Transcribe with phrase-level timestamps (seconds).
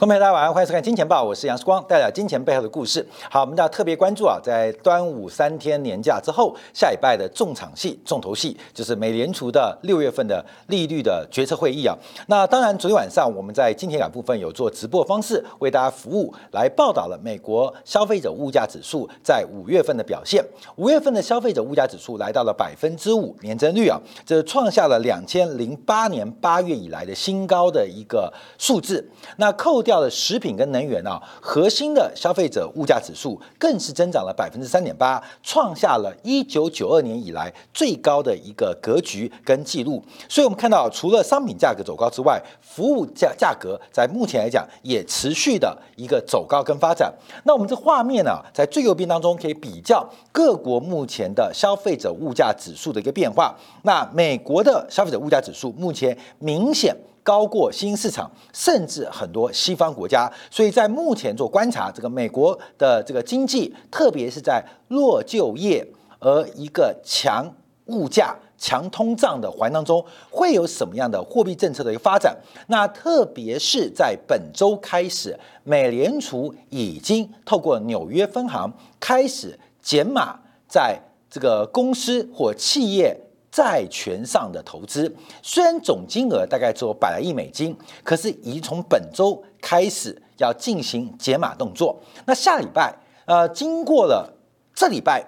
[0.00, 3.04] 各位大家晚上欢迎收看《金钱报》，我是杨世光，带来金钱背后的故事。
[3.28, 11.96] 好，我们要特别关注啊，在端午三天年假之后，下礼拜的重场戏、重头戏就是美联储的六月份的利率的决策会议啊。
[12.28, 20.40] 那当然，昨天晚上我们在金钱感部分有做直播方式为大家服务，来报道了美国消费者物价指数在五月份的表现。
[20.76, 29.04] 五月份的消费者物价指数来到了百分之五年增率啊，这创下了两千零八年八月以来的新高的一个数字。
[29.38, 40.04] 那扣掉了食品跟能源啊，核心的消费者物价指数更是增长了百分之三点八，创下了一九九二年以来最高的一个格局跟记录。
[40.28, 47.10] 所以，我们看到除了商品价格走高之外，服务价价格在目前来讲也持续的一个走高跟发展。
[47.44, 53.56] 那我们这画面呢，在最右边当中可以比较各国目前的消费者物价指数的一个变化。
[53.84, 56.94] 那美国的消费者物价指数目前明显。
[57.28, 65.86] 高过新兴市场，甚至很多西方国家，所以在目前做观察，这个美国的这个经济，特别是在弱就业
[66.20, 67.46] 而一个强
[67.88, 72.34] 物价、强通胀的环当中，会有什么样的货币政策的一个发展？
[72.68, 80.98] 那特别是在本周开始，美联储已经透过纽约分行开始减码在
[81.28, 83.14] 这个公司或企业。
[83.58, 92.00] 债权上的投资，虽然总金额大概只有百来亿美金，可是已经从本周开始要进行解码动作。
[92.24, 94.32] 那下礼拜，呃，经过了
[94.72, 95.24] 这礼拜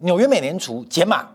[0.00, 1.26] 纽约美联储解码，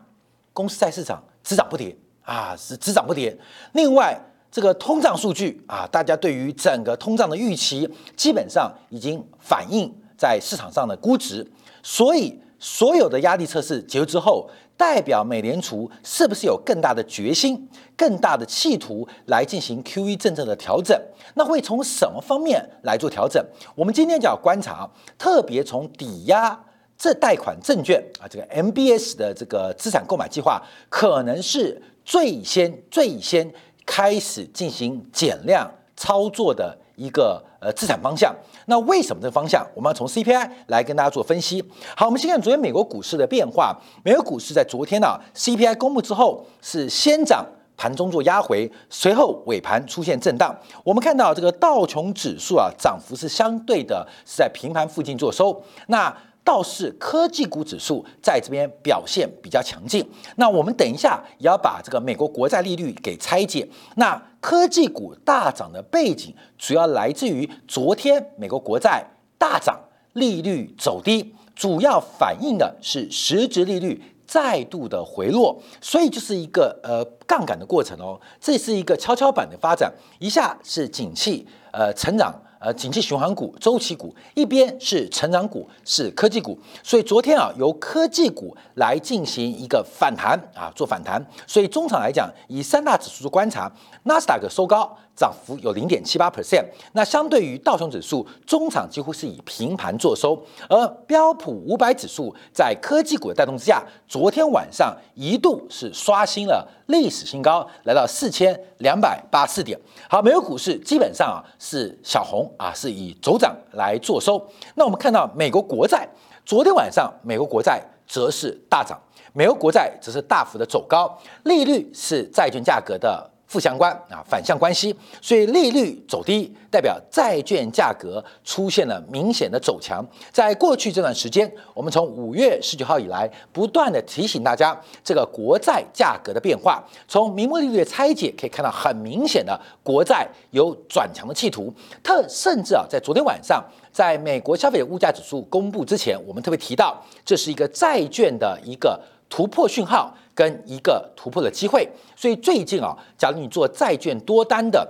[0.53, 3.35] 公司债市场只涨不跌啊，是只涨不跌。
[3.71, 4.15] 另外，
[4.51, 11.51] 这个通胀数据啊，大家对于整个通胀的预期，基本上已经反映在市场上的估值，
[11.81, 14.49] 所以所有的压力测试结束之后。
[14.77, 21.01] 代表美联储是不是有更大的决心、更大的企图来进行 QE 政策的调整？
[21.35, 23.41] 那会从什么方面来做调整？
[23.73, 24.85] 我们今天就要观察，
[25.17, 26.61] 特别从抵押
[26.97, 33.49] 这贷款证券啊，这个 MBS 的这个资产购买计划，可能是最先、最先
[33.85, 38.33] 开始进行减量操作的一个呃资产方向。
[38.67, 39.65] 那为什么这个方向？
[39.73, 41.63] 我们要从 CPI 来跟大家做分析。
[41.97, 43.75] 好，我们先看昨天美国股市的变化。
[44.03, 47.43] 美国股市在昨天呢，CPI 公布之后是先涨，
[47.75, 50.55] 盘中做压回，随后尾盘出现震荡。
[50.83, 55.59] 我们看到这个道琼指数啊，涨幅是相对的是在平盘附近做收。
[55.87, 60.07] 那倒是科技股指数在这边表现比较强劲。
[60.35, 63.67] 那我们等一下也要把这个美国国债利率给拆解。
[63.95, 69.03] 那科技股大涨的背景，主要来自于昨天美国国债
[69.39, 69.77] 大涨，
[70.13, 82.39] 利率走低，主要反映的是实质利率再度的回落，所以就是一个呃杠杆的过程哦，这是一个跷跷板的发展，一下是景气呃成长。
[82.65, 91.23] 呃，景气循环股、周期股，一边是成长股，是科技股，所以昨天啊，由科技股来进行一个反弹啊，做反弹。
[91.45, 93.71] 所以中场来讲，以三大指数做观察，
[94.05, 94.97] 纳斯达克收高。
[95.15, 100.37] 涨幅有零点七八 percent，那相对于道琼指数，中场几乎是以平盘做收，
[100.69, 109.79] 而标普五百指数在科技股的带动之下，昨天晚上一度是刷新了历史新高，来到四千两百八四点。
[110.09, 114.45] 好，美国股市基本上啊是小红啊，是以走涨来做收。
[114.75, 116.07] 那我们看到美国国债，
[116.45, 118.99] 昨天晚上美国国债则是大涨，
[119.31, 123.31] 美国国债则是大幅的走高，利率是债券价格的。
[123.55, 130.05] 负相关啊，反向关系，所以利率走低，代表债券价格出现了明显的走强。
[130.29, 136.83] 在过去这段时间，我们从五月十九号以来，不断的提醒大家这个国债价格的变化。
[137.07, 141.73] 从名目利率的拆解可以看到，很明显的国债有转强的企图。
[142.03, 143.63] 特甚至啊，在昨天晚上，
[143.93, 150.15] 在美国消费者物价指数公布之前，我们特别提到，这是一个债券的一个突破讯号。
[150.35, 154.85] 跟一个突破的机会，所以最近啊，假如你做债券多单的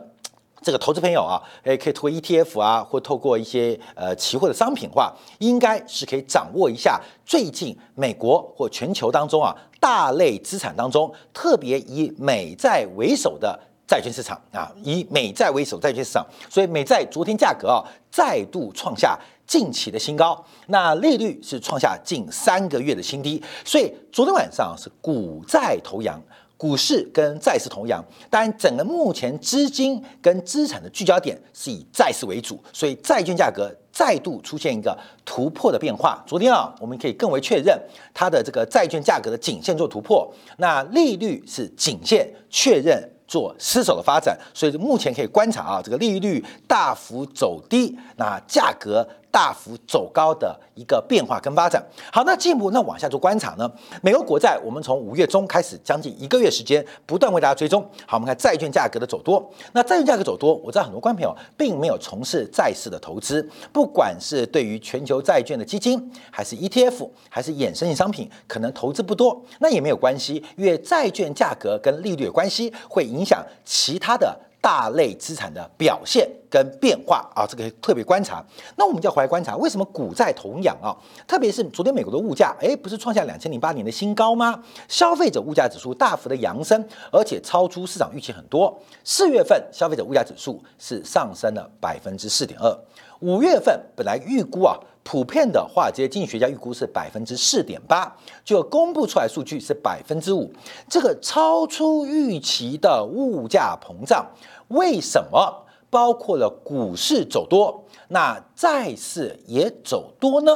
[0.60, 19.16] 这个投资朋友啊，诶，可以透过 ETF 啊，或透过一些呃期货的商品化，应该是可以掌握一下最近美国或全球当中啊大类资产当中，特别以美债为首的债券市场啊，以美债为首债券市场，所以美债昨天价格啊再度创下。
[19.48, 26.20] 近期的新高，那利率是创下近三个月的新低，所以昨天晚上是股债投阳，
[26.58, 28.04] 股市跟债市同阳。
[28.30, 36.24] 当然，整个目前资金跟资产的聚焦点是以债市为主，所以债券价格再度出现一个突破的变化。
[36.26, 37.80] 昨天啊，我们可以更为确认
[38.14, 40.28] 它的这个债券价格的颈线做突破，
[40.58, 49.08] 那利率是颈线确认做失守的发展，所以目前可以观察啊，这个利率大幅走低，那价格。
[49.36, 51.86] 大幅走高的一个变化跟发展。
[52.10, 53.70] 好，那进一步那往下做观察呢？
[54.02, 57.82] 美国国债，我们从五月中开始，将近一个月时间，不断为大家追踪。
[58.08, 59.46] 好，我们看债券价格的走多。
[59.74, 74.34] 那债券价格走多，我知道很多观众朋友并没有从事债市的投资，不管是对于全球债券的基金，还是 ETF，还是衍生性商品，可能投资不多，那也没有关系，因为债券价格跟利率的关系会影响其他的。
[74.66, 78.44] 大类资产的表现跟变化啊，这个特别观察。
[78.76, 80.90] 那我们就要回来观察，为什么股债同养啊？
[81.28, 84.60] 特别是昨天美国的物价，哎，不是创下两千零八年的新高吗？
[84.88, 88.76] 消费者物价指数大幅的扬升，而且超出市场预期很多。
[89.04, 92.76] 四月份消费者物价指数是上升了百分之四点二，
[93.20, 94.76] 五月份本来预估啊。
[95.06, 98.12] 普遍的华尔街经济学家预估是百分之四点八，
[98.44, 100.52] 就公布出来数据是百分之五，
[100.90, 104.26] 这个超出预期的物价膨胀，
[104.70, 110.52] 为什么包括了股市走多，那债市也走多呢？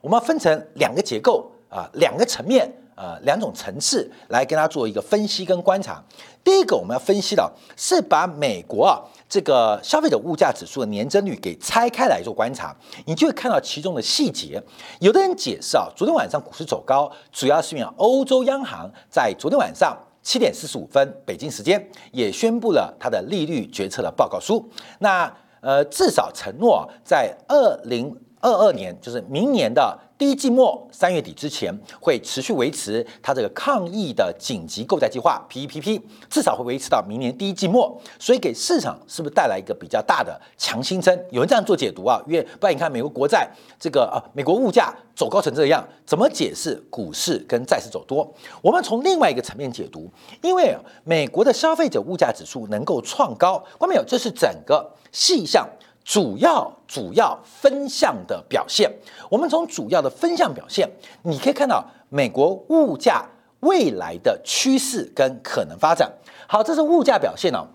[0.00, 2.81] 我们分成两个结构啊，两个层面。
[3.02, 6.00] 呃，两种层次来跟他做一个分析跟观察。
[6.44, 12.72] 第一个，我们要分析的是把美国啊这个消费者物价指数的年增率给拆开来做观察，
[13.04, 14.62] 你就会看到其中的细节。
[15.00, 24.64] 有的人解释啊，昨天晚上股市走高，主要是因为欧洲央行在昨天晚上七点四十五分北京时间也宣布了它的利率决策的报告书。
[25.00, 25.28] 那
[25.60, 29.98] 呃，至少承诺在二零二二年，就是明年的。
[30.18, 36.00] 第一季末三月底之前会持续维持它这个抗疫的紧急购债计划 PEPP，
[36.30, 41.26] 至少会维持到明年第一季末，所以给市场是不是带来一个比较大的强心针？
[41.30, 43.50] 有人这样做解读啊，因为不然你看美国国债
[43.80, 48.32] 这个啊，美国物价走高成这样，怎么解释股市跟债市走多？
[48.60, 50.08] 我们从另外一个层面解读，
[50.40, 54.04] 因为美国的消费者物价指数能够创高，关没有？
[54.04, 55.68] 这是整个细项。
[56.04, 58.92] 主要主要分项的表现，
[59.30, 60.90] 我们从主要的分项表现，
[61.22, 63.24] 你可以看到美国物价
[63.60, 66.10] 未来的趋势跟可能发展。
[66.46, 67.66] 好，这是物价表现哦。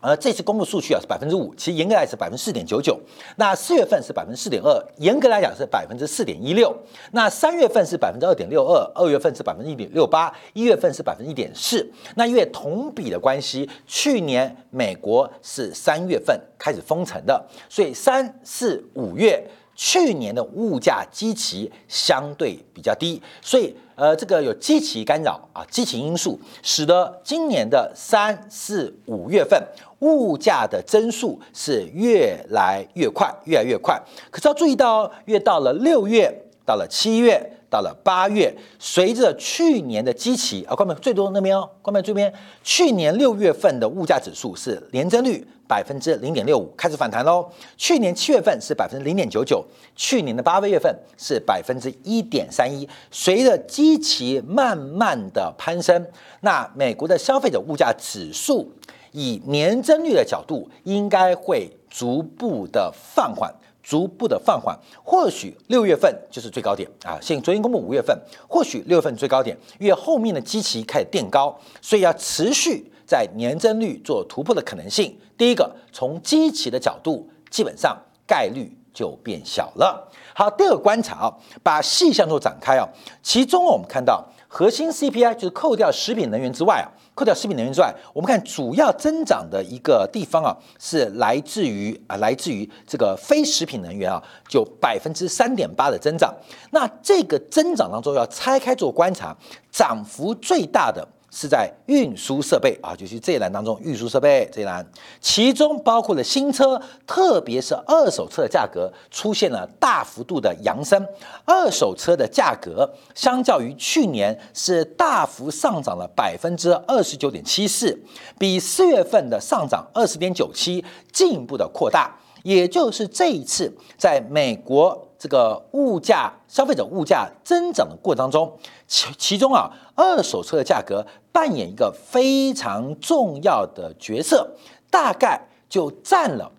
[0.00, 2.98] 而这次公布数据啊是百分之五，其实严格来是百分之四点九九。
[3.36, 6.74] 那四月份是百分之四点二，严格来讲是百分之四点一六。
[7.12, 11.86] 那三月份是百分之二点六二，二月份是百分之一点六八，一月份是百分之一点四。
[12.16, 19.46] 那因为同比的关系，去年美国是三月份开始封城的，所以三四五月。
[19.82, 29.62] 去年的物价基期相对比较低，所以呃，这个有积极干扰啊，激情因素，使得今年的三四五月份
[29.98, 34.00] 物价的增速是越来越快，越来越快。
[34.30, 42.32] 可是要注意到，越到了六月，到了七月，到了八月，随着去年的基期啊，关门最多那边哦，关门这边，
[42.64, 45.46] 去年六月份的物价指数是年增率。
[45.70, 47.48] 百分之零点六五开始反弹喽。
[47.76, 49.64] 去年七月份是百分之零点九九，
[49.94, 52.88] 去年的八月份是百分之一点三一。
[53.12, 56.04] 随着基期慢慢的攀升，
[56.40, 58.68] 那美国的消费者物价指数
[59.12, 64.78] 以年增率的角度，应该会逐步的放缓，逐步的放缓。
[65.02, 67.18] 或许六月份就是最高点啊。
[67.20, 68.16] 现昨天公布五月份，
[68.48, 72.86] 或许六月份最高点，因为后面的基期开始垫高，所以要持续。
[73.10, 80.08] 在年增率做突破的可能性，第一个从基期的角度，基本上概率就变小了。
[80.32, 82.86] 好，第二个观察啊，把细项做展开啊，
[83.20, 96.34] 其中我们看到核心 CPI 就是扣掉食品能源之外啊，扣掉食品能源之外，我们看主要增长的一个地方啊，是来自于啊，来自于这个非食品能源啊，就百分之三点八的增长。
[96.72, 99.36] 那这个增长当中要拆开做观察，
[99.70, 101.06] 涨幅最大的。
[101.30, 104.84] 是在运输设备啊，就是这一栏当中，运输设备这一栏，
[105.20, 111.06] 其中包括了新车，特别是二手车的价格出现了大幅度的扬升，
[111.44, 117.98] 二手车的价格相较于去年是大幅上涨了百分之二十九点七四，
[118.38, 125.09] 比四月份的上涨二十点九七进一步的扩大，也就是这一次在美国。
[125.20, 128.50] 这个物价，消费者物价增长的过程当中，
[128.86, 134.50] 其其中啊，二手车的价格扮演一个非常重要的角色，
[134.90, 136.50] 大概就占了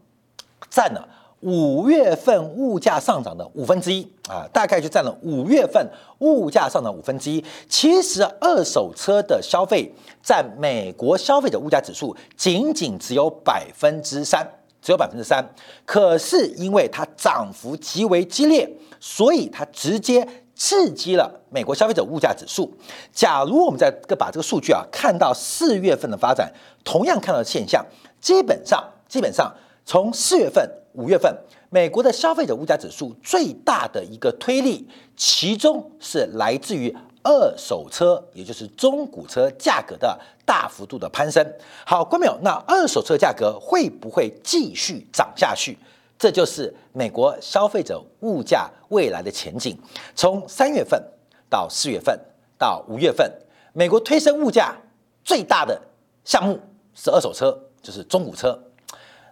[0.69, 5.89] 占了五月份物价上涨的五分之一啊，大概就占了五月份
[6.19, 7.43] 物价上涨五分之一。
[7.67, 9.91] 其实二手车的消费
[10.21, 14.47] 占美国消费者物价指数仅仅只有百分之三。
[14.81, 15.47] 只有百分之三，
[15.85, 18.69] 可是因为它涨幅极为激烈，
[18.99, 22.73] 所以它直接刺激了美国消费者物价指数。
[23.13, 26.51] 假如我们再把这个数据啊看到四月份的发展，
[26.83, 27.85] 同样看到的现象，
[28.19, 29.53] 基本上基本上
[29.85, 31.35] 从四月份、五月份，
[31.69, 41.45] 美国的消费者物价指数最大的一个推力，其中是来自于二手车，也就是中古车价格的大幅度的攀升。
[41.85, 45.77] 好，观众，那二手车价格会不会继续涨下去？
[46.17, 49.77] 这就是美国消费者物价未来的前景。
[50.15, 51.01] 从三月份
[51.49, 52.19] 到四月份
[52.57, 53.31] 到五月份，
[53.73, 54.75] 美国推升物价
[55.23, 55.81] 最大的
[56.23, 56.59] 项目
[56.93, 58.59] 是二手车，就是中古车。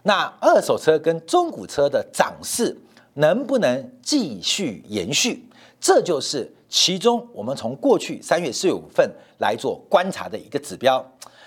[0.02, 2.76] 那二手车跟中古车的涨势
[3.14, 5.48] 能不能继续延续？
[5.80, 11.04] 这就是其中我们从过去三月、四月、五份来做观察的一个指标。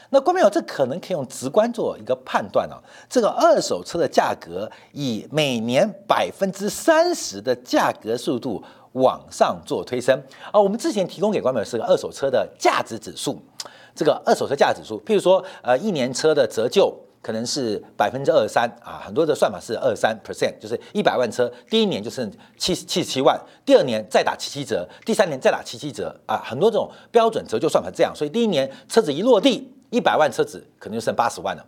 [0.09, 2.77] 那观众朋友，这可能可以用直观做一个判断哦。
[3.09, 10.59] 这个二手车的价格以每年百分之三十的价格速度往上做推升啊。
[10.59, 13.41] 我们之前提供给观众朋友是个二手车的价值指数，
[13.95, 29.71] 这个二手车价值指数，譬如说呃一年车的折旧可能是百分之二三啊，很多的算法是二三 percent，就是一百万车第一年就剩七七十七万，第二年再打七七折，第三年再打七七折啊，很多这种标准折旧算法这样，所以第一年车子一落地。
[29.93, 31.63] 一百万车子可能就剩八十万了，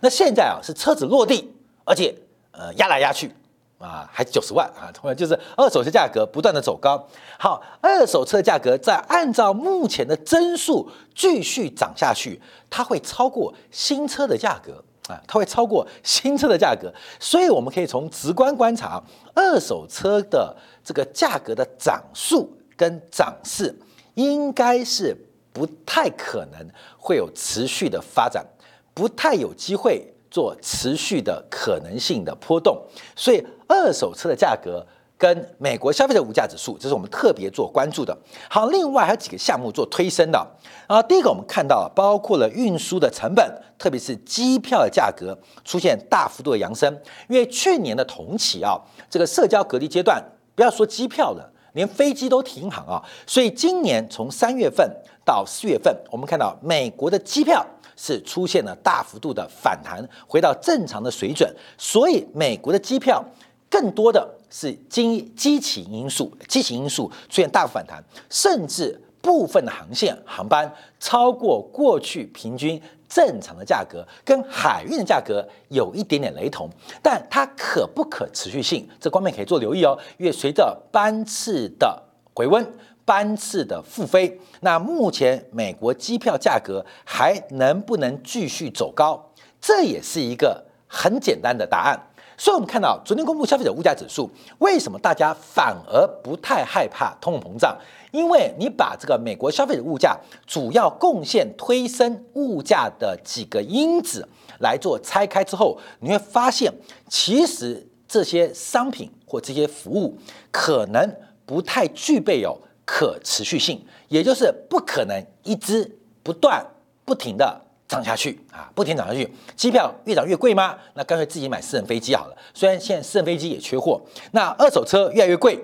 [0.00, 2.12] 那现在啊是车子落地，而且
[2.50, 3.32] 呃压来压去
[3.78, 7.06] 啊还九十万啊，同样就是二手车价格不断的走高。
[7.38, 16.92] 好，二手车价格在按照目前的增速继续涨下去，它会超过新车的价格啊，它会超过新车的价格。
[17.18, 19.02] 所以我们可以从直观观察
[19.34, 23.74] 二手车的这个价格的涨速跟涨势，
[24.14, 25.16] 应该是。
[25.50, 28.46] 不太可能会有持续的发展，
[28.94, 32.80] 不太有机会做持续的可能性的波动，
[33.16, 34.86] 所以二手车的价格
[35.18, 38.16] 跟美国消费者物价指数，这是我们特别做关注的。
[38.48, 40.38] 好，另外还有几个项目做推升的
[40.86, 41.02] 啊。
[41.02, 46.96] 第一个我们看到，包括了运输的成本，特别是机票的价格出现大幅度的扬升，
[47.28, 50.22] 因为去年的同期啊，这个社交隔离阶段，
[50.54, 54.88] 不要说机票了，连飞机都停航啊，所以今年从三月份。
[55.24, 57.62] 到四月份，我们看到美国的机票
[57.94, 61.54] 是出现了大幅度的反弹，回到正常的水准。
[61.76, 63.22] 所以美国的机票
[63.70, 76.68] 更多的是基基情因素，基情因素出现大幅反弹，甚至部分的航线航班超过过去平均正常的价格，跟海运的价格有一点点雷同。
[77.02, 82.02] 但它可不可持续性，这方面可以做留意哦，因为随着班次的
[82.34, 82.66] 回温。
[83.04, 89.32] 班次的复飞，那目前美国机票价格还能不能继续走高？
[89.58, 91.98] 这也是一个很简单的答案。
[92.38, 94.30] 所以，我们看到昨天公布消费者物价指数，
[94.60, 97.76] 为什么大家反而不太害怕通货膨胀？
[98.12, 100.16] 因为你把这个美国消费者物价
[100.46, 104.26] 主要贡献推升物价的几个因子
[104.60, 106.72] 来做拆开之后，你会发现，
[107.08, 110.16] 其实这些商品或这些服务
[110.50, 111.14] 可能
[111.44, 112.58] 不太具备有。
[112.90, 116.66] 可持续性，也就是不可能一直不断
[117.04, 119.28] 不停的涨下去啊，不停涨下去。
[119.56, 120.76] 机票越涨越贵吗？
[120.94, 122.36] 那干脆自己买私人飞机好了。
[122.52, 124.00] 虽然现在私人飞机也缺货，
[124.32, 125.58] 那二手车越来越贵，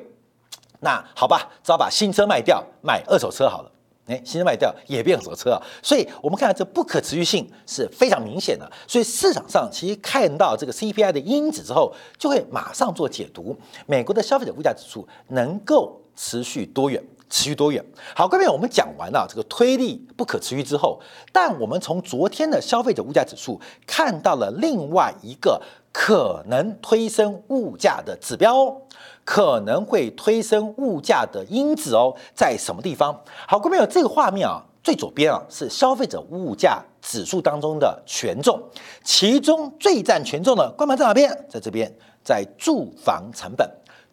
[0.81, 3.71] 那好吧，只好把新车卖掉，买二手车好了。
[4.07, 5.63] 哎，新车卖掉也变二手车啊。
[5.83, 8.71] 所以我们看到这不可持续性是非常明显的。
[8.87, 13.55] 所以市场上其实看到这个 CPI 的因子之后，就会马上做解读。
[13.87, 17.03] 美国的消费者物价指数能够持续多远？
[17.35, 17.85] 持续多远？
[18.15, 21.01] 好，各位，我们讲完了这个推力不可持续之后，
[21.33, 25.61] 但我们从昨天的消费者物价指数看到了另外一个
[25.91, 28.77] 可能推升物价的指标哦，
[29.25, 33.21] 可能会推升物价的因子哦，在什么地方？
[33.49, 38.63] 好，各位有这个画面啊，最左边啊是消费者物价指数当中的权重，
[39.03, 41.37] 其中最占权重的，关门在哪边？
[41.51, 43.69] 在这边，在住房成本、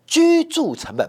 [0.07, 1.07] 居住成本、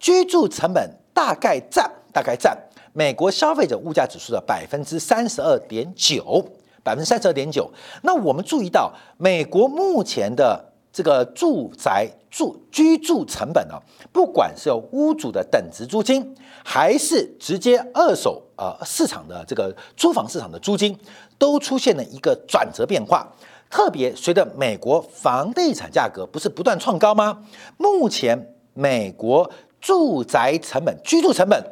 [0.00, 0.98] 居住成本。
[1.14, 2.56] 大概占大概占
[2.92, 6.44] 美国消费者物价指数的百分之三十二点九，
[6.82, 7.70] 百分之三十二点九。
[8.02, 13.80] 那我们注意到，美国目前的这个住宅住居住成本呢，
[14.12, 20.94] 不管是有屋主的等值租金，还是直接二手呃市场的这个租房市场的租金，
[21.38, 23.26] 都出现了一个转折变化。
[23.70, 27.42] 特别随着美国房地产价格不是不断创高吗？
[27.78, 29.50] 目前美国。
[29.82, 31.62] 住宅成本、居住成本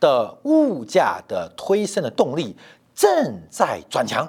[0.00, 2.54] 的物价的推升的动力
[2.94, 4.26] 正在转强，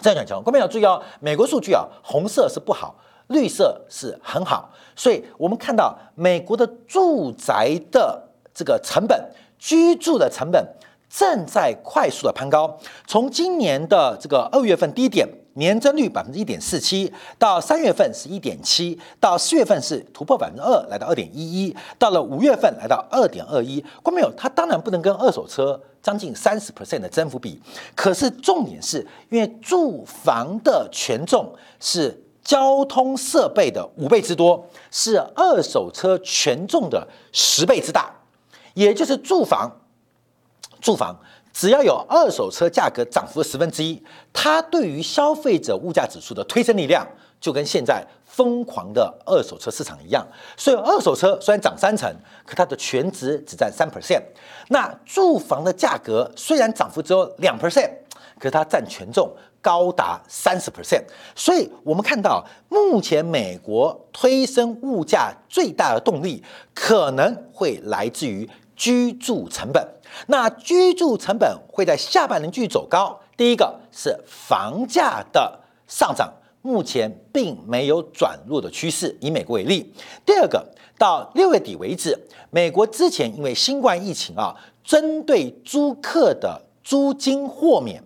[0.00, 0.42] 正在转强。
[0.42, 2.96] 各位要注意哦，美国数据啊，红色是不好，
[3.28, 4.70] 绿色是很好。
[4.96, 10.66] 所以我们看到美国的住宅的这个成本，居住的成本
[11.08, 12.76] 正在快速的攀高。
[13.06, 15.28] 从今年的这个二月份低点。
[15.54, 23.84] 年增率百分之一点四七，到三月份是一点七，到四月份是突破百分之二，来到二点一一，到了五月份来到二点二一。
[24.02, 24.32] 关没有？
[24.36, 27.60] 它当然不能跟二手车将近三十 percent 的增幅比，
[27.94, 38.12] 可是重点是因为住房的权重是交通设备的五倍之多，是二手车权重的十倍之大，
[38.74, 39.70] 也就是住房，
[40.80, 41.16] 住房。
[41.52, 47.06] 只要有二手车价格涨幅的十分之一，它对于消费者物价指数的推升力量
[47.40, 50.26] 就跟现在疯狂的二手车市场一样。
[50.56, 52.10] 所以二手车虽然涨三成，
[52.46, 54.22] 可它的全值只占三 percent。
[54.68, 57.90] 那住房的价格虽然涨幅只有两 percent，
[58.38, 59.30] 可它占权重
[59.60, 61.02] 高达三十 percent。
[61.34, 66.42] 所以我们看到，目前美国推升物价最大的动力
[66.72, 69.86] 可能会来自于居住成本。
[70.26, 73.18] 那居住成本会在下半年继续走高。
[73.36, 79.16] 第一个是房价的上涨，目前并没有转弱的趋势。
[79.20, 79.92] 以美国为例，
[80.24, 80.64] 第二个
[80.98, 82.16] 到六月底为止，
[82.50, 84.54] 美国之前因为新冠疫情啊，
[84.84, 88.00] 针对租客的租金豁免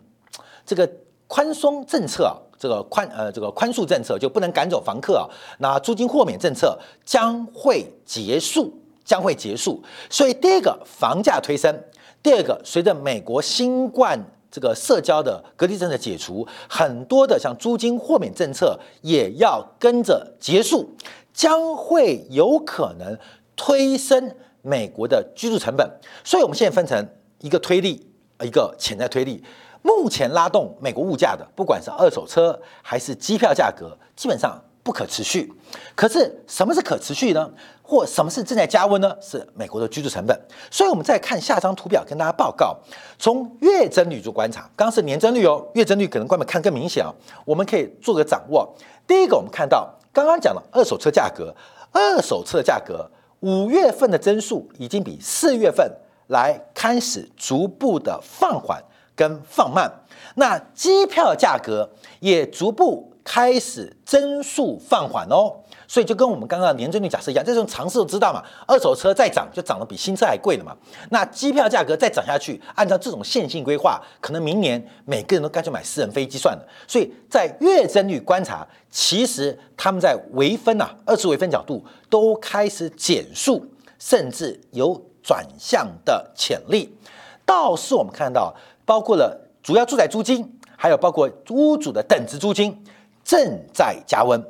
[0.64, 0.88] 这个
[1.26, 8.72] 宽松政策，这个宽呃这个宽恕政策就不能赶走房客啊，那租金豁免政策将会结束，
[9.04, 9.82] 将会结束。
[10.08, 11.78] 所以第一个房价推升。
[12.26, 14.18] 第二个，随着美国新冠
[14.50, 20.90] 这个社交的隔离政策解除，很多的像租金豁免政策也要跟着结束，
[21.33, 23.16] 将会有可能
[23.54, 25.88] 推升美国的居住成本。
[26.25, 28.04] 所以，我们现在分成一个推力，
[28.42, 29.40] 一个潜在推力。
[29.83, 34.60] 目前拉动美国物价的，不管是二手车还是机票价格，基本上。
[34.86, 35.52] 不可持续，
[35.96, 37.50] 可是什么是可持续呢？
[37.82, 39.16] 或什么是正在加温呢？
[39.20, 40.40] 是美国的居住成本。
[40.70, 42.78] 所以，我们再看下张图表，跟大家报告，
[43.18, 44.60] 从月增率做观察。
[44.76, 47.12] 刚刚是年增率哦，月增率可能观众看更明显啊。
[47.44, 48.72] 我们可以做个掌握。
[49.08, 51.52] 第一个，我们看到刚刚讲了二手车价格，
[51.90, 55.90] 二手车的价格五月份的增速已经比四月份
[56.28, 58.80] 来开始逐步的放缓
[59.16, 59.90] 跟放慢。
[60.36, 63.12] 那机票价格也逐步。
[63.28, 65.52] 开始增速放缓哦，
[65.89, 68.41] 所以就跟我们刚刚年增率假设一样，这种常识都知道嘛。
[68.69, 70.76] 二手车再涨就涨得比新车还贵了嘛。
[71.10, 76.65] 那机票价格再涨下去，按照这种线性规划，可能明年每个人都干脆买私人飞机算了。
[76.86, 83.67] 所以在月增率观察，其实他们在微分呐，二次微分角度都开始减速，
[83.99, 86.97] 甚至有转向的潜力。
[87.45, 92.80] 倒是我们看到，包括了主要住宅租金，还有包括屋主的等值租金。
[93.26, 94.41] 正在加温，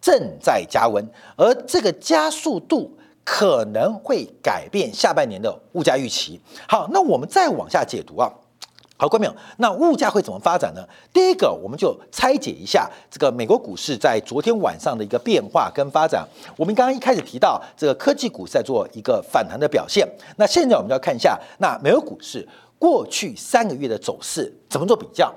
[0.00, 6.40] 正在加温，而这个加速度可能会改变下半年的物价预期。
[6.66, 8.32] 好，那我们再往下解读啊。
[8.96, 10.82] 好，观众朋友，那物价会怎么发展呢？
[11.12, 16.26] 第一个，我们就拆解一下这个美国股市在昨天晚上的一个变化跟发展。
[16.56, 20.08] 我们刚刚一开始提到，这个科技股在做一个反弹的表现。
[20.36, 22.48] 那现在我们就要看一下，那美国股市
[22.78, 25.30] 过去三个月的走势怎么做比较？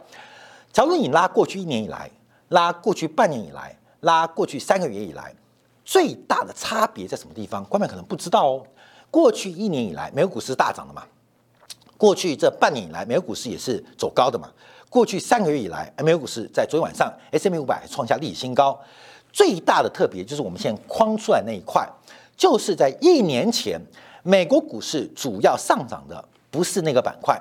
[0.71, 2.09] 假如你拉过去一年以来。
[2.49, 5.33] 拉过去半年以来，拉过去三个月以来，
[5.83, 7.63] 最大的差别在什么地方？
[7.65, 8.63] 观众可能不知道哦。
[9.09, 11.03] 过去一年以来，美国股市大涨的嘛。
[11.97, 14.49] 过去这半年以来，美国股市也是走高的嘛。
[14.89, 18.79] 过去三个月以来，美国股市在昨天晚上，S M 五百创下历史新高。
[19.31, 21.87] 最大的特别就是我们现在框出来那一块，
[22.35, 23.79] 就是在一年前，
[24.23, 27.39] 美国股市主要上涨的不是那个板块。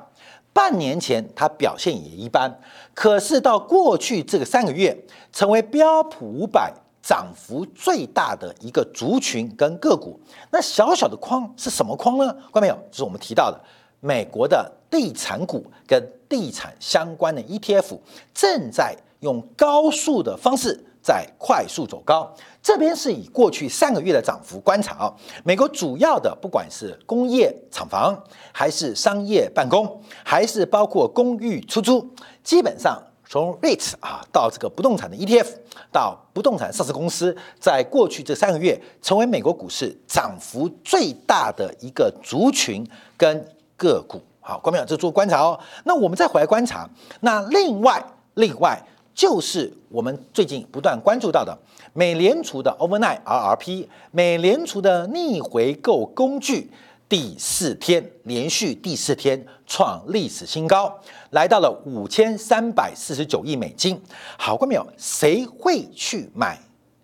[0.58, 2.52] 半年前它表现也一般，
[2.92, 10.18] 可是到过去这个三个月，成为标普五百涨幅最大的一个族群跟个股。
[10.50, 12.36] 那小小的框是什么框呢？
[12.50, 12.74] 关没有？
[12.90, 13.60] 就是我们提到的
[14.00, 17.96] 美国的地产股跟地产相关的 ETF
[18.34, 20.84] 正在用高速的方式。
[21.08, 22.30] 在快速走高，
[22.62, 25.14] 这边是以过去三个月的涨幅观察啊。
[25.42, 28.14] 美国主要的不管是工业厂房，
[28.52, 32.06] 还是商业办公，还是包括公寓出租，
[32.44, 35.46] 基本上从 REIT 啊到这个不动产的 ETF，
[35.90, 43.42] 到不动产上市公司，在过去这三个月成为美国股市涨幅最大的一个族群跟
[43.78, 44.20] 个股。
[44.40, 45.58] 好，关众这做观察哦。
[45.84, 46.86] 那我们再回来观察，
[47.20, 48.78] 那另外另外。
[49.18, 51.58] 就是我们最近不断关注到的
[51.92, 56.70] 美联储的 overnight RRP，美联储的逆回购工具
[57.08, 60.96] 第四天连续第四天创历史新高，
[61.30, 64.00] 来到了五千三百四十九亿美金。
[64.38, 64.86] 好过没有？
[64.96, 66.56] 谁会去买？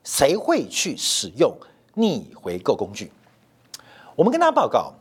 [0.05, 1.53] 谁会去使用
[1.95, 3.11] 逆回购工具？
[4.15, 4.95] 我们跟大家报告，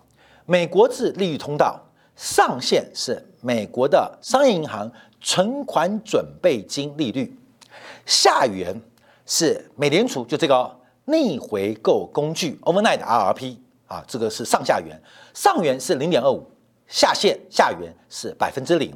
[0.47, 1.79] 美国制利率通道
[2.15, 7.37] 上限是美国的商业银行存款准备金利率，
[8.05, 8.79] 下缘
[9.25, 15.01] 是美联储就这个逆回购工具 overnight RRP 啊，这个是上下缘，
[15.33, 16.45] 上缘是零点二五，
[16.87, 18.93] 下限下缘是百分之零，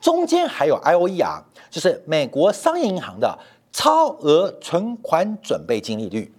[0.00, 3.38] 中间还有 IOER，就是美国商业银行的
[3.72, 6.32] 超额存款准备金利率，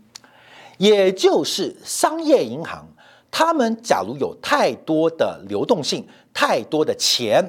[0.78, 2.88] 也就是商业银行。
[3.36, 7.44] 他们假如有太多的流动性、太多的钱，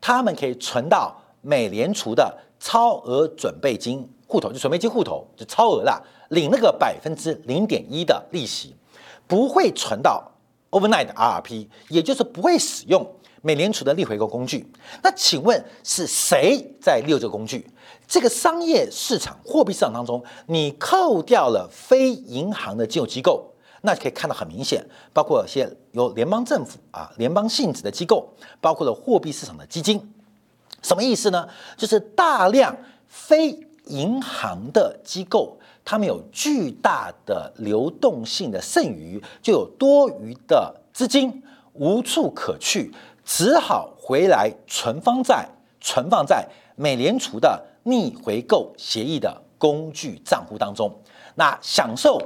[0.00, 8.74] 他们可以存到美联储的超额准备金户头，就准备金户头，就超额啦，领那个百分之零点一的利息，
[9.28, 10.28] 不会存到
[10.72, 13.08] overnight RRP，也就是不会使用
[13.40, 14.68] 美联储的逆回购工具。
[15.04, 17.64] 那请问是谁在利用这个工具？
[18.08, 23.54] 这个商业市场、货币市场当中，你扣掉了非银行的金融机构。
[23.88, 28.28] 那可以看到很明显，包括一些由联邦政府啊、联邦性质的机构，
[28.60, 29.98] 包括了货币市场的基金，
[30.82, 31.48] 什么意思呢？
[31.74, 42.92] 就是大量非银行的机构，他们有巨大的流动性的剩余，就有多余的资金无处可去，
[43.24, 45.48] 只好回来存放在
[45.80, 46.46] 存放在
[46.76, 50.94] 美联储的逆回购协议的工具账户当中，
[51.36, 52.20] 那享受。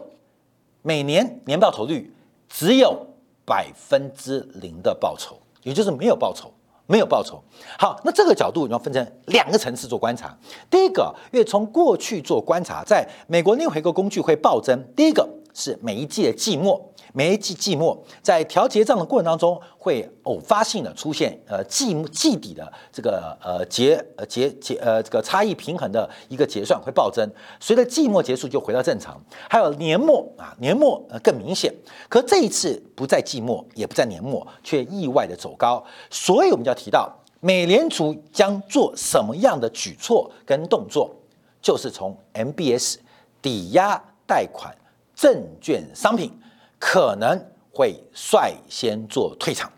[0.82, 2.12] 每年年报酬率
[2.48, 3.06] 只有
[3.44, 6.52] 百分之零的报酬，也就是没有报酬，
[6.86, 7.42] 没有报酬。
[7.78, 10.36] 好，那这个角度你要分成两个层次做观察。
[10.68, 14.84] 第一个，因为从过去做观察，在美国逆回购工具会暴增。
[14.96, 16.91] 第一个是每一季的季末。
[17.12, 27.28] 每一季季末，在调结账的过程当中，会偶发性的出现呃季季底的这个呃结呃结结呃这个差异平衡的一个结算会暴增，
[27.60, 29.22] 随着季末结束就回到正常。
[29.48, 31.72] 还有年末啊，年末呃更明显，
[32.08, 35.84] 可这一次不在季末，也不在年末，却意外的走高。
[36.10, 41.14] 所以我们就要提到，美联储将做什么样的举措跟动作，
[41.60, 42.96] 就是从 MBS
[43.42, 44.74] 抵押贷款
[45.14, 46.32] 证券商品。
[46.84, 47.40] 可能
[47.72, 49.70] 会率先做退场。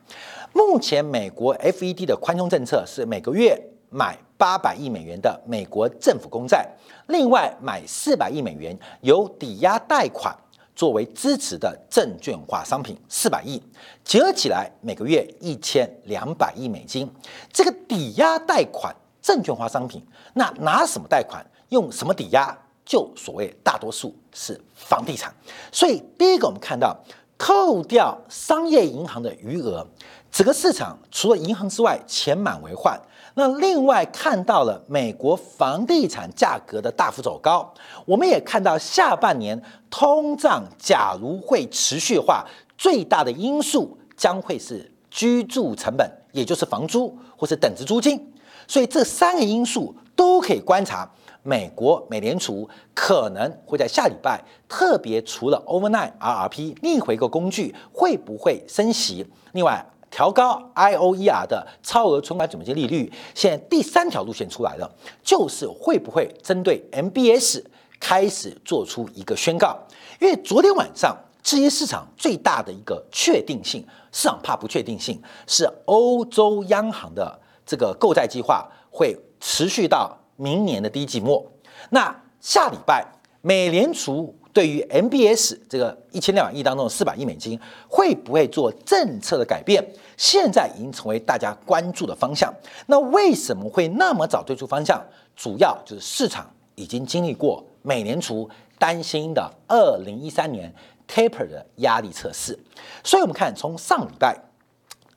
[0.54, 6.66] 目前美国 FED 的宽松政策是每个月买八百亿美元的美国政府公债，
[7.08, 10.34] 另外买四百亿美元由抵押贷款
[10.74, 13.62] 作为支持的证券化商品，四百亿
[14.02, 17.06] 结合起来每个月一千两百亿美金。
[17.52, 22.56] 这个抵押贷款证券化商品，那拿什么贷款，用什么抵押？
[22.84, 25.34] 就所谓大多数是房地产，
[25.72, 26.96] 所以第一个我们看到，
[27.36, 29.86] 扣掉商业银行的余额，
[30.30, 33.00] 整个市场除了银行之外，钱满为患。
[33.36, 37.72] 那另外看到了美国房地产价格的大幅走高，
[38.04, 42.46] 我们也看到下半年通胀假如会持续化，
[42.78, 48.32] 最大的因素将会是居住成本，也就是房租或是等值租金。
[48.68, 51.10] 所以这三个因素都可以观察。
[51.44, 59.24] 美国美联储可能会在下礼拜特别除了 overnight RRP 逆回购工具会不会升息？
[59.52, 63.12] 另外调高 IOER 的超额存款准备金利率。
[63.34, 64.90] 现在第三条路线出来了，
[65.22, 67.62] 就是会不会针对 MBS
[68.00, 69.76] 开始做出一个宣告？
[70.20, 80.16] 因为昨天晚上这些市场最大的一个确定性，市场怕不确定性是欧洲央行的这个购债计划会持续到。
[80.36, 81.44] 明年的第一季末，
[81.90, 83.06] 那下礼拜
[83.40, 89.84] 美联储对于 MBS 这个一千两百亿当中的四百亿美金会不会做政策的改变？
[90.16, 92.52] 现在已经成为大家关注的方向。
[92.86, 95.02] 那为什么会那么早推出方向？
[95.34, 100.72] 主要就是市场已经经历过美联储担心的二零一三年
[101.08, 102.58] taper 的压力测试，
[103.02, 104.38] 所以我们看从上礼拜。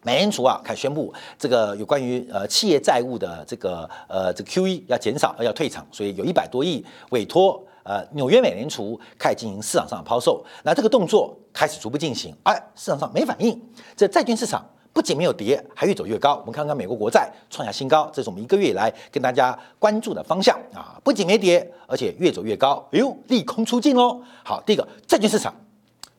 [0.03, 10.45] 美联储啊，开始宣布这个有关于呃企业债务的这个呃这个 QE 要减少，要退场，所以有一百多亿委托呃纽约美联储开始进行市场上的抛售。
[10.63, 13.59] 那这个动作开始逐步进行，哎，市场上没反应，
[13.95, 16.37] 这债券市场不仅没有跌，还越走越高。
[16.37, 22.87] 我们看看美国国债创下新高，这是我们一个月以来跟大家关注的方向啊，不仅没跌，而且越走越高。
[22.91, 24.21] 哎呦，利空出尽哦。
[24.45, 25.53] 好，第一个债券市场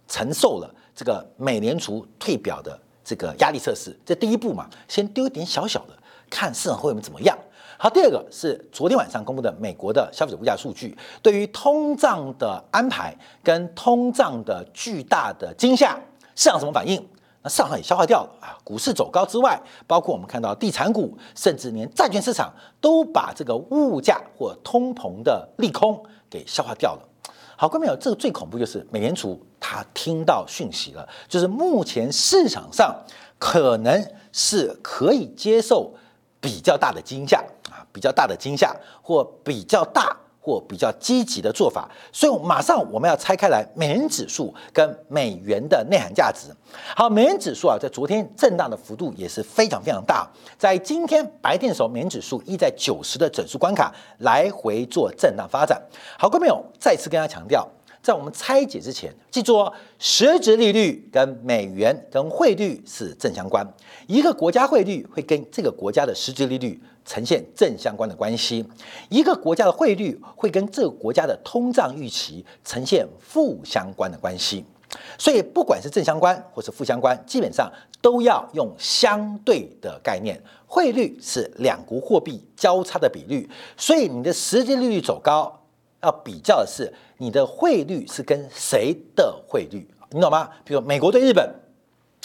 [0.07, 2.79] 承受了这个美联储退表的。
[3.09, 5.95] 这个压力测试，这第一步嘛，先丢一点小小的，
[6.29, 7.35] 看市场会怎么样。
[7.79, 15.99] 好，第二个是昨天晚上公布的美国的消费者物价数据，对于通胀的安排跟通胀的巨大的惊吓，
[16.37, 17.03] 市场什么反应？
[17.41, 18.59] 那市场也消化掉了啊。
[18.63, 27.03] 股市走高之外，包括我们看到地产股，甚至连债券市场都把这个物价或通膨的利空给消化掉了。
[27.61, 32.95] 好，各位朋友，这个最恐怖就是美联储他听到讯息了，就是目前市场上
[33.37, 35.93] 可能是可以接受
[36.41, 40.17] 比较大的惊吓啊，比较大的惊吓或比较大。
[40.49, 46.49] 过比较积极的做法，所以马上我们要拆开来美元指数跟美元的内涵价值。
[46.97, 55.81] 好，美元指数啊，在昨天震荡的幅度也是非常非常大，在今天白天的时候，美元指数依在九十的整数关卡来回做震荡发展。
[56.19, 57.69] 好，各位朋友，再次跟大家强调，
[58.03, 63.67] 在我们拆解之前，记住哦，实质利率跟美元跟汇率是正相关，
[64.07, 66.81] 一个国家汇率会跟这个国家的实质利率。
[67.05, 68.63] 呈现正相关的关系，
[69.09, 74.63] 一个国家的汇率会跟这个国家的通胀预期呈现负相关的关系，
[75.17, 80.39] 所以不管是正相关或是负相关，基本上都要用相对的概念。
[80.67, 85.58] 汇率是两国货币交叉的比率，所以你的实际利率走高，
[86.03, 90.49] 要比较的是你的汇率是跟谁的汇率，你懂吗？
[90.65, 91.53] 比如美国对日本，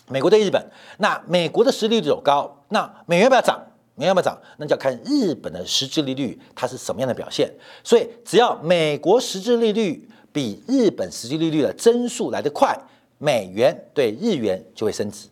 [0.08, 0.64] 美国对日本，
[1.00, 3.60] 那美国的实利率走高，那美元要不要涨？
[3.96, 4.40] 美元要不要涨？
[4.58, 7.52] 那就要看日本的实质利率它是什么样的表现。
[7.84, 12.78] 所以只要美国实质利率比日本实际利率的增速来得快，
[13.18, 15.28] 美元对日元就会升值，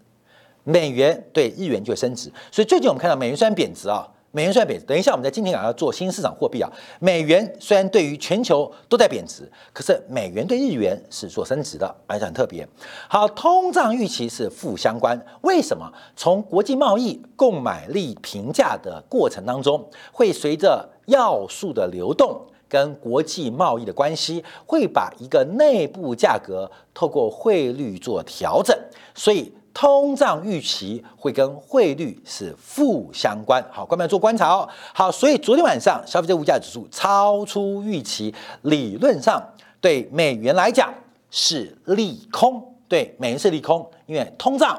[0.64, 2.32] 美元对日元就会升值。
[2.52, 4.08] 所以最近我们看到美元虽然贬值啊。
[4.34, 6.72] 美元虽然贬值，等一下我们在今天晚上做新市场货币啊。
[7.00, 12.65] 美元虽然对于全球都在贬值，可是美元对日元是做升值的，而且很特别。
[13.10, 15.91] 好，通胀预期是负相关，为什么？
[16.15, 28.78] 从国际贸易购买力评价的过程当中，会随着要素的流动跟国际贸易的关系，会把一个内部价格透过汇率做调整，
[29.13, 29.54] 所以。
[29.74, 34.68] 通胀预期会跟汇率是负相关，好，关门做观察哦。
[34.94, 39.42] 好，所以昨天晚上消费者物价指数超出预期，理论上
[39.80, 40.94] 对美元来讲
[41.30, 44.78] 是利空，对美元是利空，因为通胀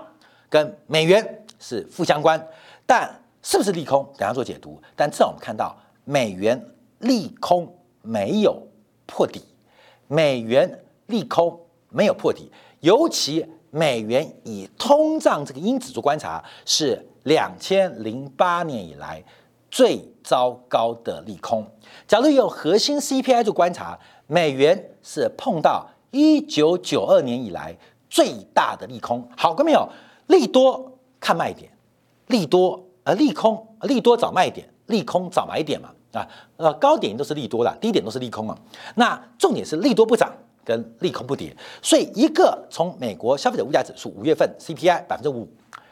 [0.51, 2.47] 跟美元是负相关。
[2.85, 3.11] 但
[3.43, 4.05] 是不是利空？
[4.19, 4.79] 等下做解读。
[4.95, 5.75] 但至少我们看到
[6.05, 6.63] 美元
[6.99, 8.63] 利空没有
[9.07, 9.43] 破底，
[10.07, 13.47] 美元利空没有破底，尤其。
[13.75, 19.25] 美元以通胀这个因子做观察，是两千零八年以来
[19.71, 21.67] 最糟糕的利空。
[22.07, 27.75] 假如有核心 CPI 做观察，美元是碰到一九九二年以来
[28.11, 29.27] 最大的利空。
[29.39, 29.89] 好，各位朋友，
[30.27, 31.73] 利多看卖点，
[32.27, 38.59] 利多呃利空，利多找卖点，利空找买点嘛啊呃高点都是利多的，低点都是利空啊。
[38.97, 40.31] 那重点是利多不涨。
[40.65, 45.49] 跟利空不跌，所以一个从美国消费者物价指数五月份 CPI 百分之五，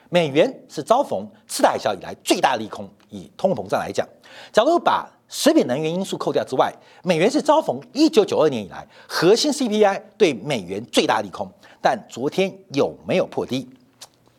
[0.08, 2.88] 美元是遭逢次贷海啸以来最大利空。
[3.10, 4.06] 以通货膨胀来讲，
[4.52, 11.50] 假如把食品能源因素扣掉之外，美元是遭逢一九九二年以来核心 CPI 对美元最大利空。
[11.82, 13.68] 但昨天有没有破低？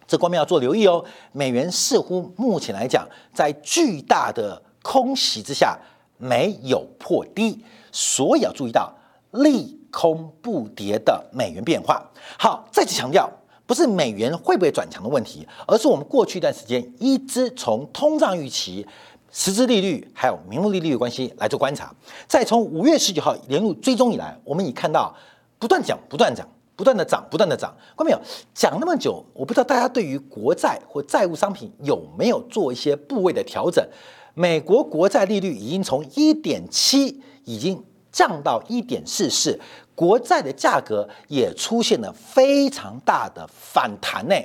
[0.08, 1.04] 这方面要做留意哦。
[1.34, 5.78] 美元似乎目前来讲，在巨大的空袭之下
[6.18, 8.94] 没有破低，所以要注意到
[9.32, 9.81] 利。
[9.92, 12.02] 空不跌的美元变化，
[12.40, 13.30] 好，再次强调，
[13.66, 18.88] 不是美元会不会转强的问题，而是我们过去一段时间一直从通胀预期、
[19.32, 21.94] 实质利率还有名目利率的关系来做观察。
[22.28, 25.14] 再从五月十九号连入追踪以来，我们已看到
[25.60, 27.76] 不断涨、不断涨、不断的涨、不断的涨。
[27.96, 28.22] 看到没有？
[28.54, 33.86] 讲那么久，我不知道大家对于国债或债务商品有没有做一些部位的调整？
[34.34, 37.84] 美国国债利率已经从一点七已经。
[38.12, 39.60] 降到一点四四，
[39.96, 44.36] 国债的价格也出现了非常大的反弹呢，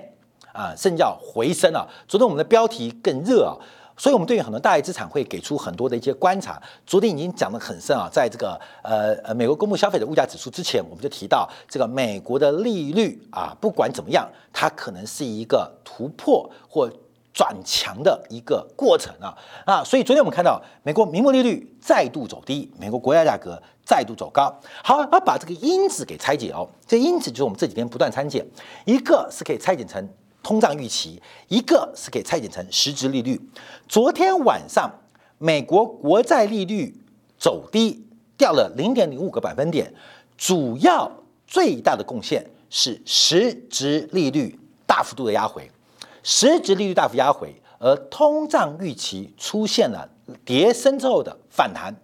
[0.52, 1.86] 啊，甚至叫回升啊。
[2.06, 3.52] 昨天我们的标题更热啊，
[3.96, 6.62] 所以我们对于很多大类资产会给出很多的一些观察。
[6.86, 16.90] 昨天已经讲得很深啊，在这个呃呃美国公布消费者物价指数之前，我们就提到这个美国的利率啊，不管怎么样，它可能是一个突破或。
[17.36, 24.58] 转强的一个过程啊啊，所以昨天我们看到美国名目利率再度走低，美国国债价格再度走高。
[24.82, 28.42] 好，要把这个因子给拆解哦，这因子就是我们这几天不断拆解，
[28.86, 30.08] 一个是可以拆解成
[30.42, 33.38] 通胀预期，一个是可以拆解成实质利率。
[33.86, 34.90] 昨天晚上
[35.36, 36.98] 美国国债利率
[37.36, 38.02] 走低，
[38.38, 39.92] 掉了零点零五个百分点，
[40.38, 41.12] 主要
[41.46, 45.70] 最大的贡献是实质利率大幅度的压回。
[46.28, 50.08] 实质利率大幅压回，而通胀预期出现了
[50.44, 51.94] 跌升之后的反弹，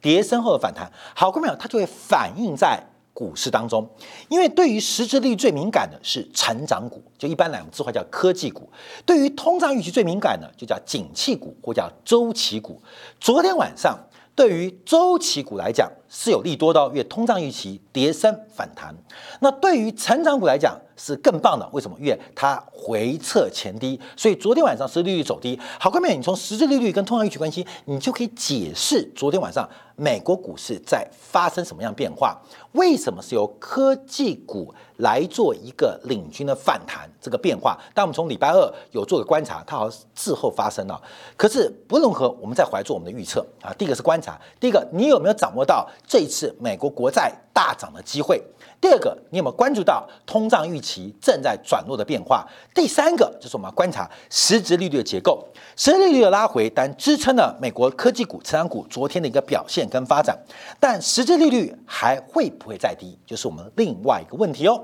[0.00, 2.82] 跌升后的反弹，好，各位朋友，它就会反映在
[3.14, 3.88] 股市当中。
[4.28, 8.68] 因为对于实质利率最敏感的是成长股，就一般两个字话叫科技股；
[9.06, 12.82] 对于通胀预期最敏感的就叫景气股或叫周期股。
[13.20, 13.96] 昨天晚上
[14.34, 18.94] 对于周期股来讲，是有利多的，因为通胀预期跌升反弹。
[19.40, 21.96] 那对于成长股来讲是更棒的，为什么？
[22.00, 25.58] 因为它回撤前低，所以昨天晚上实际利率走低。
[25.78, 32.40] 好，各位，你从实质利率跟通胀预期关系，你就可以解释昨天晚上美国股市在发生什么样变化？
[32.72, 37.78] 为什么是由科技股来做一个领军的反弹这个变化？
[37.94, 41.00] 但我们从礼拜二有做个观察，它好像滞后发生了。
[41.36, 43.72] 可是不论如何，我们再回来做我们的预测啊。
[43.74, 48.42] 第一个是观察，第一个你有没有掌握到这一次美国国债大涨的机会？
[48.80, 52.46] 第二个，你有没有关注到通胀预期正在转弱的变化？
[52.72, 60.38] 第三个就是我们要观察实质利率的结构，实质利率的拉回，但支撑了美国科技股、成长股昨天的一个表现跟发展。
[60.78, 64.80] 但实质利率还会不会再低，就是我们另外一个问题哦。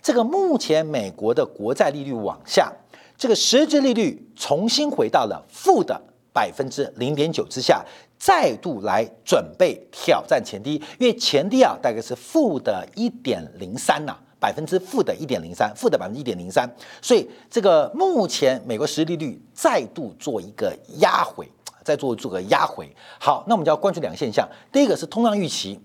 [0.00, 2.72] 这个目前美国的国债利率往下，
[3.18, 6.00] 这个实质利率重新回到了负的
[6.32, 7.84] 百分之零点九之下。
[8.18, 16.64] 再度来准备挑战前低，因为前低啊大概是负的一点零三呐，百分之负的一点零三，负的百分之一点零三，
[17.00, 21.50] 所以这个目前美国实际利率再度做一个压回，
[21.82, 22.88] 再做做个压回。
[23.18, 25.80] 好，那我们就要关注两个现象，第一个是通胀预期，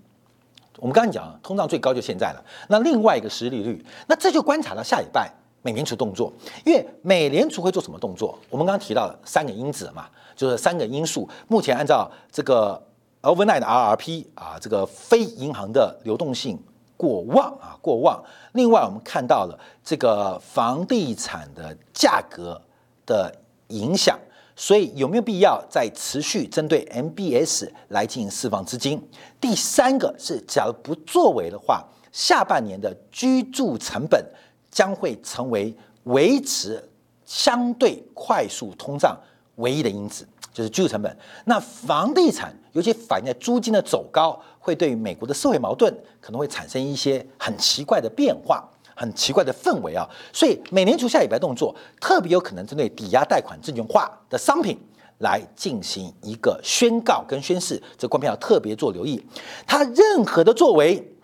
[0.76, 5.28] 我们刚刚讲通胀最高就现在了，那另外一个实际利率，那这就观察到下礼拜。
[5.68, 6.32] 美联储动作，
[6.64, 8.38] 因为美联储会做什么动作？
[8.48, 11.28] 我们刚刚提到三个因子嘛，就是三个因素。
[11.46, 12.82] 目前按照这个
[13.20, 16.58] overnight 的 RRP 啊，这个非银行的流动性
[16.96, 18.24] 过旺啊，过旺。
[18.52, 22.58] 另外，我们看到了这个房地产的价格
[23.04, 23.30] 的
[23.68, 24.18] 影响，
[24.56, 29.06] 所以有没有必要再持续针对 MBS 来进行释放资金？
[29.38, 34.24] 第三个是，假如不作为的话，下半年的居住成本。
[34.70, 36.82] 将会成为维持
[37.24, 39.16] 相对快速通胀
[39.56, 41.14] 唯一的因子，就是居住成本。
[41.44, 50.08] 那房地产，尤其反映在租金的走高，会对美国的社会矛盾可能会产生一些很奇怪的变化，很奇怪的氛围啊。
[50.32, 54.78] 所以，美联储下礼拜动作特别有可能针对抵押贷款证券化的商品
[55.18, 59.22] 来进行一个宣告跟宣示，这观众要特别做留意，
[59.66, 61.16] 它任何的作为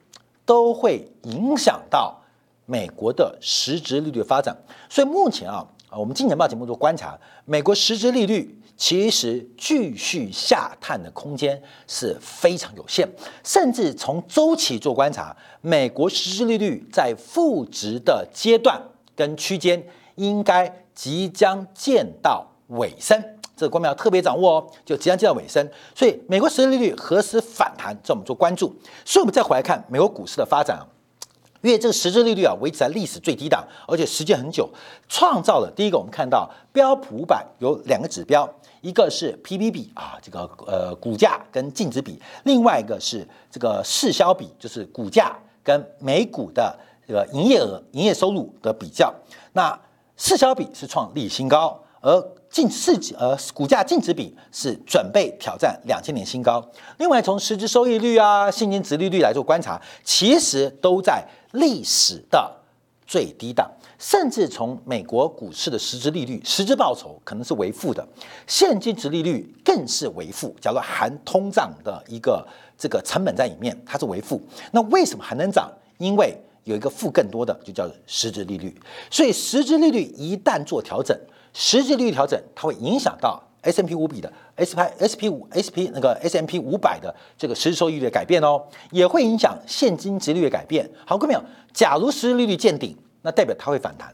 [0.45, 2.21] 都会影响到。
[2.67, 4.57] 美国的实质利率发展，
[4.89, 13.09] 所以目前啊啊，我们金钱报节目做观察，美国实质利率其实继续下探的空间是非常有限，
[13.45, 18.81] 甚至从周期做观察，美国实质利率在负值的阶段
[19.15, 23.23] 跟区间应该即将见到尾声，
[23.57, 28.75] 这个观众要特别掌握哦，就即将见到尾声，所以美国实质利率何时反弹，这我们做关注。
[29.05, 30.87] 所以我们再回来看美国股市的发展啊。
[31.65, 34.69] 因为这个实质利率啊维持在历史最低档，而且时间很久，
[35.09, 38.47] 创造了第一个我们看到标普五百有两个指标，
[38.83, 49.11] 一个是 P B 比啊，这个呃股价跟净值比，另外一个是这个市销比，就是股价跟每股的这个营业额、营业收入的比较。
[49.55, 49.75] 那
[50.19, 56.63] 市销比是创历史新高，而净市值呃股价净值比是准备挑战两千年新高。
[56.99, 61.27] 另外从实质收益率啊、现金值利率来做观察，其实都在。
[61.55, 62.51] 历史的
[63.07, 68.07] 最低档，甚至从美国股市的实质利率、实质报酬可能是为负的，
[68.47, 70.55] 现金值利率更是为负。
[70.61, 72.47] 假如含通胀的一个
[72.79, 74.41] 这个成本在里面，它是为负。
[74.73, 75.71] 那为什么还能涨？
[75.99, 78.75] 因为有一个负更多的，就叫做实质利率。
[79.11, 81.19] 所以实质利率一旦做调整，
[81.53, 83.43] 实质利率调整，它会影响到。
[83.65, 90.89] S M P 五比的 S P S P 五 S P 那个 S M P 五百的这个实时收益率的改变哦，也会影响现金值率的改变。
[91.07, 94.09] 好，各位朋友，假如实时利率见顶，那代表它会反弹；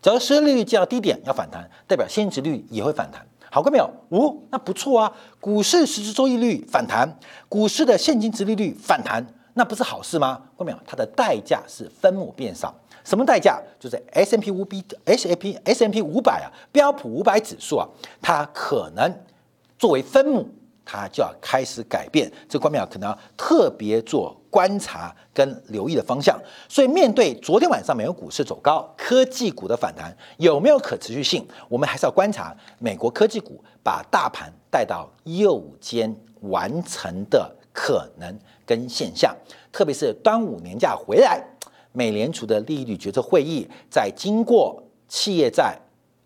[0.00, 3.26] 假如实时利率见到低点要反弹，代表现金值率也会反弹。
[3.50, 10.40] 好，各位朋友，哦，那不错啊，股市实时收益率反弹，股市的现金值利率反弹，那不是好事吗？
[10.56, 12.74] 各位朋友，它的代价是分母变少。
[13.04, 13.60] 什么代价？
[13.78, 17.88] 就是 S M P 五 B S A P S M P 五百啊，标普五百指数啊，
[18.20, 19.12] 它可能
[19.78, 20.48] 作为分母，
[20.84, 22.30] 它就要开始改变。
[22.48, 26.38] 这个观众可能要特别做观察跟留意的方向。
[26.68, 31.46] 所以，面对昨天晚上美国股市走高，科技股的反弹有没有可持续性？
[31.68, 39.34] 我们还是要观察美国科技股把大盘带到右肩完成的可能跟现象，
[39.72, 41.42] 特别是端午年假回来。
[41.92, 45.78] 美联储的利率决策会议在经过企业债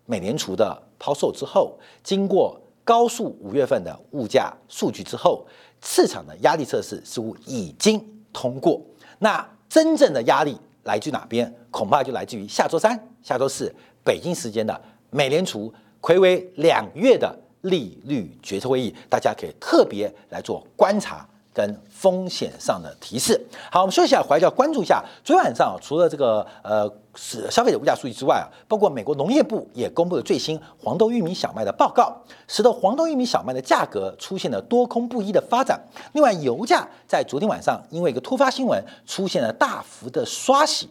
[0.05, 5.45] 美联储的抛售之后，经过高速五月份的物价数据之后，
[5.81, 8.81] 市场的压力测试似乎已经通过。
[9.19, 11.53] 那真正的压力来自哪边？
[11.69, 21.27] 恐怕就来自于下周三、下周四北京时间的美联储魁违两月的利率决策会议，大家可以特别来做观察
[21.57, 23.41] 跟风险上的提示。
[23.71, 25.03] 好，我们休息一下，回来就要关注一下。
[25.23, 32.15] 昨天晚上除了这个呃是消费者物价数据之外啊，包括美国农业部也公布了最新黄豆、玉米、小麦的报告，
[32.47, 35.81] 使得黄豆、玉米、小麦的价格出现了多空不一的发展。
[36.13, 40.87] 另外，油价在昨天晚上因为一个突发新闻出现了大幅的刷洗。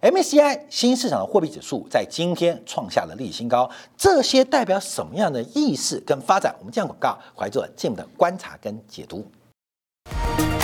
[0.00, 6.52] MSCI 新市场的货币指数在今天创下了历史新高，这些代表什么样的意识跟发展？
[6.58, 9.24] 我们这样广告，怀着进一步的观察跟解读。
[10.10, 10.57] Música